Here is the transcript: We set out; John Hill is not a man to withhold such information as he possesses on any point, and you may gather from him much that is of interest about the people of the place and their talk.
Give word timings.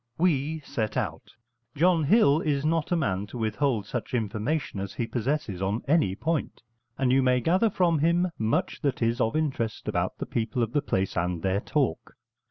We 0.17 0.61
set 0.61 0.97
out; 0.97 1.31
John 1.75 2.05
Hill 2.05 2.39
is 2.41 2.65
not 2.65 2.91
a 2.91 2.95
man 2.95 3.27
to 3.27 3.37
withhold 3.37 3.85
such 3.85 4.15
information 4.15 4.79
as 4.79 4.95
he 4.95 5.05
possesses 5.05 5.61
on 5.61 5.83
any 5.87 6.15
point, 6.15 6.63
and 6.97 7.11
you 7.11 7.21
may 7.21 7.39
gather 7.39 7.69
from 7.69 7.99
him 7.99 8.31
much 8.39 8.81
that 8.81 9.03
is 9.03 9.21
of 9.21 9.35
interest 9.35 9.87
about 9.87 10.17
the 10.17 10.25
people 10.25 10.63
of 10.63 10.73
the 10.73 10.81
place 10.81 11.15
and 11.15 11.43
their 11.43 11.59
talk. 11.59 12.15